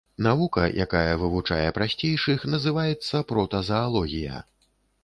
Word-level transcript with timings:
Навука, 0.27 0.63
якая 0.85 1.11
вывучае 1.25 1.67
прасцейшых, 1.77 2.49
называецца 2.55 3.23
протазаалогія. 3.35 4.45